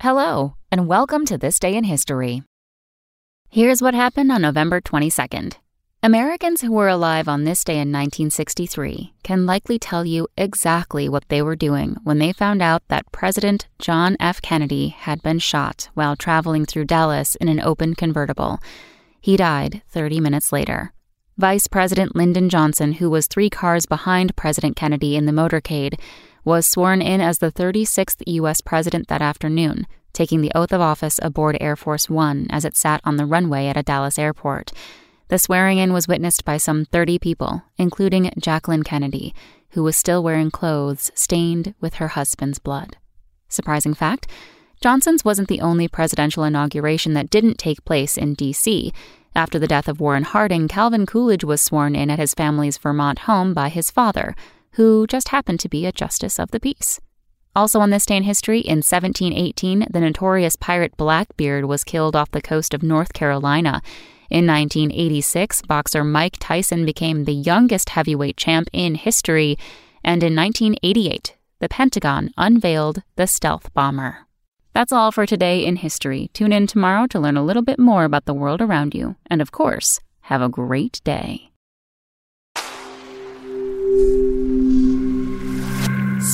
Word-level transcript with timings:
Hello, 0.00 0.54
and 0.70 0.86
welcome 0.86 1.26
to 1.26 1.36
This 1.36 1.58
Day 1.58 1.74
in 1.74 1.82
History. 1.82 2.44
Here's 3.48 3.82
what 3.82 3.94
happened 3.94 4.30
on 4.30 4.42
November 4.42 4.80
22nd. 4.80 5.54
Americans 6.04 6.60
who 6.60 6.70
were 6.70 6.86
alive 6.86 7.26
on 7.26 7.42
this 7.42 7.64
day 7.64 7.80
in 7.80 7.90
1963 7.90 9.14
can 9.24 9.44
likely 9.44 9.76
tell 9.76 10.04
you 10.04 10.28
exactly 10.36 11.08
what 11.08 11.28
they 11.28 11.42
were 11.42 11.56
doing 11.56 11.96
when 12.04 12.20
they 12.20 12.32
found 12.32 12.62
out 12.62 12.86
that 12.86 13.10
President 13.10 13.66
John 13.80 14.16
F. 14.20 14.40
Kennedy 14.40 14.90
had 14.90 15.20
been 15.20 15.40
shot 15.40 15.88
while 15.94 16.14
traveling 16.14 16.64
through 16.64 16.84
Dallas 16.84 17.34
in 17.34 17.48
an 17.48 17.58
open 17.58 17.96
convertible. 17.96 18.60
He 19.20 19.36
died 19.36 19.82
30 19.88 20.20
minutes 20.20 20.52
later. 20.52 20.92
Vice 21.36 21.66
President 21.66 22.14
Lyndon 22.14 22.48
Johnson, 22.48 22.92
who 22.92 23.10
was 23.10 23.26
three 23.26 23.50
cars 23.50 23.84
behind 23.84 24.36
President 24.36 24.76
Kennedy 24.76 25.16
in 25.16 25.26
the 25.26 25.32
motorcade, 25.32 25.98
was 26.48 26.66
sworn 26.66 27.02
in 27.02 27.20
as 27.20 27.38
the 27.38 27.52
36th 27.52 28.22
U.S. 28.26 28.62
president 28.62 29.08
that 29.08 29.20
afternoon, 29.20 29.86
taking 30.14 30.40
the 30.40 30.50
oath 30.54 30.72
of 30.72 30.80
office 30.80 31.20
aboard 31.22 31.58
Air 31.60 31.76
Force 31.76 32.08
One 32.08 32.46
as 32.48 32.64
it 32.64 32.74
sat 32.74 33.02
on 33.04 33.18
the 33.18 33.26
runway 33.26 33.66
at 33.66 33.76
a 33.76 33.82
Dallas 33.82 34.18
airport. 34.18 34.72
The 35.28 35.38
swearing 35.38 35.76
in 35.76 35.92
was 35.92 36.08
witnessed 36.08 36.46
by 36.46 36.56
some 36.56 36.86
30 36.86 37.18
people, 37.18 37.64
including 37.76 38.32
Jacqueline 38.40 38.82
Kennedy, 38.82 39.34
who 39.72 39.82
was 39.82 39.94
still 39.94 40.22
wearing 40.22 40.50
clothes 40.50 41.10
stained 41.14 41.74
with 41.82 41.96
her 41.96 42.08
husband's 42.08 42.58
blood. 42.58 42.96
Surprising 43.50 43.92
fact 43.92 44.26
Johnson's 44.80 45.26
wasn't 45.26 45.48
the 45.48 45.60
only 45.60 45.86
presidential 45.86 46.44
inauguration 46.44 47.12
that 47.12 47.28
didn't 47.28 47.58
take 47.58 47.84
place 47.84 48.16
in 48.16 48.32
D.C. 48.32 48.94
After 49.34 49.58
the 49.58 49.68
death 49.68 49.86
of 49.86 50.00
Warren 50.00 50.24
Harding, 50.24 50.66
Calvin 50.66 51.04
Coolidge 51.04 51.44
was 51.44 51.60
sworn 51.60 51.94
in 51.94 52.08
at 52.08 52.18
his 52.18 52.32
family's 52.32 52.78
Vermont 52.78 53.18
home 53.20 53.52
by 53.52 53.68
his 53.68 53.90
father, 53.90 54.34
who 54.78 55.08
just 55.08 55.30
happened 55.30 55.58
to 55.58 55.68
be 55.68 55.84
a 55.84 55.92
justice 55.92 56.38
of 56.38 56.52
the 56.52 56.60
peace. 56.60 57.00
Also 57.56 57.80
on 57.80 57.90
this 57.90 58.06
day 58.06 58.16
in 58.16 58.22
history, 58.22 58.60
in 58.60 58.78
1718, 58.78 59.88
the 59.90 59.98
notorious 59.98 60.54
pirate 60.54 60.96
Blackbeard 60.96 61.64
was 61.64 61.82
killed 61.82 62.14
off 62.14 62.30
the 62.30 62.40
coast 62.40 62.72
of 62.72 62.84
North 62.84 63.12
Carolina. 63.12 63.82
In 64.30 64.46
1986, 64.46 65.62
boxer 65.62 66.04
Mike 66.04 66.36
Tyson 66.38 66.86
became 66.86 67.24
the 67.24 67.34
youngest 67.34 67.90
heavyweight 67.90 68.36
champ 68.36 68.68
in 68.72 68.94
history. 68.94 69.58
And 70.04 70.22
in 70.22 70.36
1988, 70.36 71.34
the 71.58 71.68
Pentagon 71.68 72.30
unveiled 72.36 73.02
the 73.16 73.26
stealth 73.26 73.74
bomber. 73.74 74.28
That's 74.74 74.92
all 74.92 75.10
for 75.10 75.26
today 75.26 75.66
in 75.66 75.74
history. 75.74 76.30
Tune 76.32 76.52
in 76.52 76.68
tomorrow 76.68 77.08
to 77.08 77.18
learn 77.18 77.36
a 77.36 77.44
little 77.44 77.64
bit 77.64 77.80
more 77.80 78.04
about 78.04 78.26
the 78.26 78.34
world 78.34 78.62
around 78.62 78.94
you. 78.94 79.16
And 79.26 79.42
of 79.42 79.50
course, 79.50 79.98
have 80.20 80.40
a 80.40 80.48
great 80.48 81.00
day. 81.02 81.50